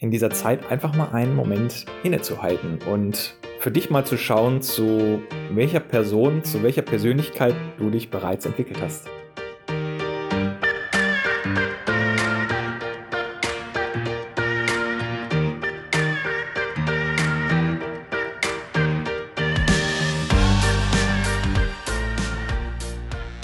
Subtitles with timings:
[0.00, 5.20] in dieser Zeit einfach mal einen Moment innezuhalten und für dich mal zu schauen, zu
[5.52, 9.08] welcher Person, zu welcher Persönlichkeit du dich bereits entwickelt hast.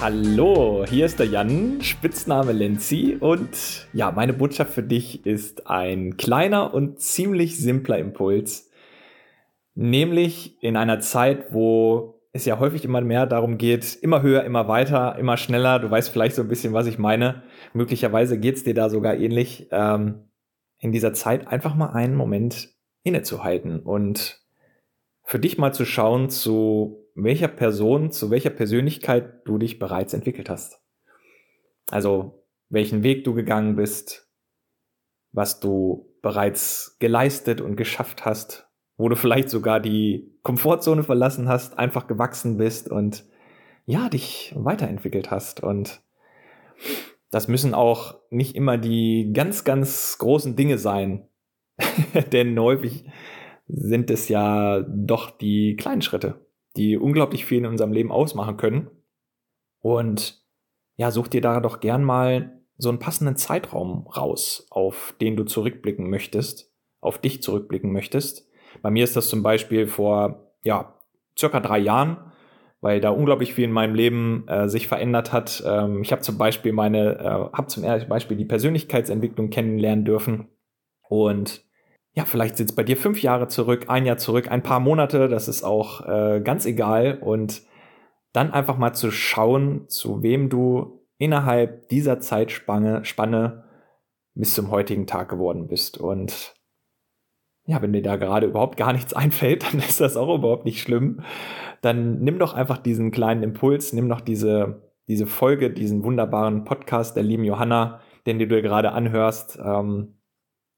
[0.00, 6.16] Hallo, hier ist der Jan, Spitzname Lenzi und ja, meine Botschaft für dich ist ein
[6.16, 8.70] kleiner und ziemlich simpler Impuls,
[9.74, 14.68] nämlich in einer Zeit, wo es ja häufig immer mehr darum geht, immer höher, immer
[14.68, 15.78] weiter, immer schneller.
[15.78, 17.42] Du weißt vielleicht so ein bisschen, was ich meine.
[17.74, 19.68] Möglicherweise geht es dir da sogar ähnlich.
[19.70, 20.30] Ähm,
[20.78, 22.70] in dieser Zeit einfach mal einen Moment
[23.02, 24.40] innezuhalten und
[25.24, 30.50] für dich mal zu schauen, zu welcher Person, zu welcher Persönlichkeit du dich bereits entwickelt
[30.50, 30.80] hast.
[31.90, 34.28] Also welchen Weg du gegangen bist,
[35.32, 41.78] was du bereits geleistet und geschafft hast, wo du vielleicht sogar die Komfortzone verlassen hast,
[41.78, 43.24] einfach gewachsen bist und
[43.86, 45.62] ja, dich weiterentwickelt hast.
[45.62, 46.02] Und
[47.30, 51.28] das müssen auch nicht immer die ganz, ganz großen Dinge sein.
[52.32, 53.04] Denn häufig
[53.66, 58.90] sind es ja doch die kleinen Schritte, die unglaublich viel in unserem Leben ausmachen können.
[59.80, 60.42] Und
[60.96, 65.44] ja, such dir da doch gern mal so einen passenden Zeitraum raus, auf den du
[65.44, 68.48] zurückblicken möchtest, auf dich zurückblicken möchtest.
[68.82, 70.94] Bei mir ist das zum Beispiel vor, ja,
[71.38, 72.18] circa drei Jahren,
[72.80, 75.62] weil da unglaublich viel in meinem Leben äh, sich verändert hat.
[75.66, 80.48] Ähm, ich habe zum Beispiel meine, äh, habe zum Beispiel die Persönlichkeitsentwicklung kennenlernen dürfen
[81.08, 81.62] und
[82.12, 85.48] ja, vielleicht es bei dir fünf Jahre zurück, ein Jahr zurück, ein paar Monate, das
[85.48, 87.18] ist auch äh, ganz egal.
[87.20, 87.62] Und
[88.32, 93.64] dann einfach mal zu schauen, zu wem du innerhalb dieser Zeitspanne Spanne
[94.34, 95.98] bis zum heutigen Tag geworden bist.
[95.98, 96.54] Und
[97.66, 100.80] ja, wenn dir da gerade überhaupt gar nichts einfällt, dann ist das auch überhaupt nicht
[100.80, 101.22] schlimm.
[101.80, 107.16] Dann nimm doch einfach diesen kleinen Impuls, nimm doch diese, diese Folge, diesen wunderbaren Podcast
[107.16, 109.58] der lieben Johanna, den du dir gerade anhörst.
[109.62, 110.19] Ähm,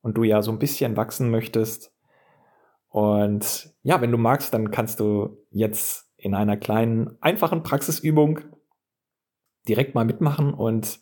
[0.02, 1.92] und du ja so ein bisschen wachsen möchtest.
[2.88, 8.40] Und ja, wenn du magst, dann kannst du jetzt in einer kleinen, einfachen Praxisübung
[9.66, 11.00] direkt mal mitmachen und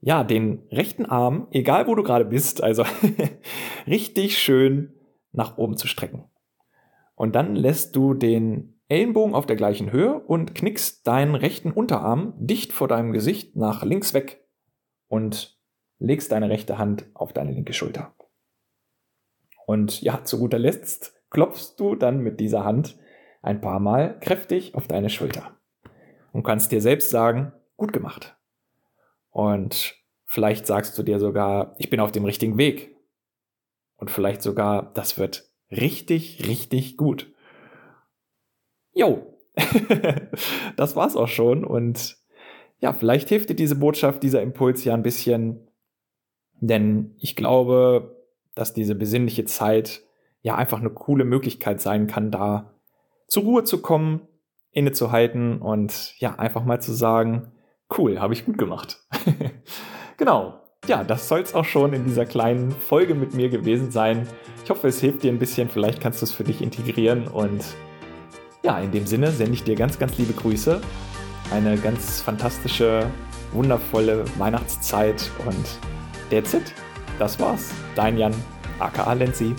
[0.00, 2.84] ja, den rechten Arm, egal wo du gerade bist, also
[3.86, 4.94] richtig schön
[5.32, 6.24] nach oben zu strecken.
[7.14, 12.34] Und dann lässt du den Ellenbogen auf der gleichen Höhe und knickst deinen rechten Unterarm
[12.38, 14.46] dicht vor deinem Gesicht nach links weg
[15.06, 15.59] und
[16.00, 18.14] legst deine rechte Hand auf deine linke Schulter.
[19.66, 22.98] Und ja, zu guter Letzt klopfst du dann mit dieser Hand
[23.42, 25.56] ein paar Mal kräftig auf deine Schulter
[26.32, 28.36] und kannst dir selbst sagen, gut gemacht.
[29.30, 29.96] Und
[30.26, 32.96] vielleicht sagst du dir sogar, ich bin auf dem richtigen Weg.
[33.96, 37.32] Und vielleicht sogar, das wird richtig, richtig gut.
[38.92, 39.38] Jo,
[40.76, 41.64] das war's auch schon.
[41.64, 42.16] Und
[42.80, 45.69] ja, vielleicht hilft dir diese Botschaft, dieser Impuls ja ein bisschen,
[46.60, 48.16] denn ich glaube,
[48.54, 50.02] dass diese besinnliche Zeit
[50.42, 52.74] ja einfach eine coole Möglichkeit sein kann, da
[53.26, 54.22] zur Ruhe zu kommen,
[54.72, 57.52] innezuhalten und ja, einfach mal zu sagen,
[57.96, 58.98] cool, habe ich gut gemacht.
[60.16, 60.60] genau.
[60.86, 64.26] Ja, das soll es auch schon in dieser kleinen Folge mit mir gewesen sein.
[64.64, 65.68] Ich hoffe, es hilft dir ein bisschen.
[65.68, 67.28] Vielleicht kannst du es für dich integrieren.
[67.28, 67.62] Und
[68.62, 70.80] ja, in dem Sinne sende ich dir ganz, ganz liebe Grüße.
[71.52, 73.06] Eine ganz fantastische,
[73.52, 75.99] wundervolle Weihnachtszeit und
[76.30, 76.72] that's it.
[77.18, 77.70] Das war's.
[77.94, 78.34] Dein Jan,
[78.78, 79.54] aka Lenzi.